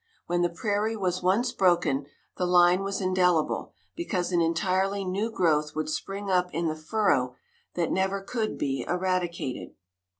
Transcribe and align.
When 0.25 0.41
the 0.41 0.49
prairie 0.49 0.97
was 0.97 1.21
once 1.21 1.51
broken, 1.51 2.07
the 2.35 2.47
line 2.47 2.81
was 2.81 3.01
indelible, 3.01 3.75
because 3.95 4.31
an 4.31 4.41
entirely 4.41 5.05
new 5.05 5.29
growth 5.29 5.75
would 5.75 5.89
spring 5.89 6.27
up 6.27 6.49
in 6.55 6.67
the 6.67 6.75
furrow 6.75 7.35
that 7.75 7.91
never 7.91 8.19
could 8.19 8.57
be 8.57 8.81
eradicated. 8.87 9.75